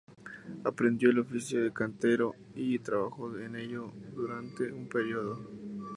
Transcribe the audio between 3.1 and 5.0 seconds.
de ello durante un